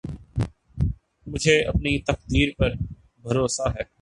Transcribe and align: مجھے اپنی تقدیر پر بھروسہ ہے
مجھے 1.27 1.59
اپنی 1.63 1.97
تقدیر 2.01 2.49
پر 2.57 2.71
بھروسہ 3.23 3.69
ہے 3.69 3.83